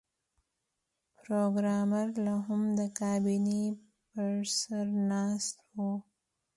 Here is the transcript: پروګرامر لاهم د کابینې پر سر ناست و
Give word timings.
پروګرامر 1.19 2.07
لاهم 2.25 2.61
د 2.79 2.81
کابینې 2.99 3.63
پر 4.11 4.31
سر 4.59 4.85
ناست 5.11 5.57
و 5.75 5.77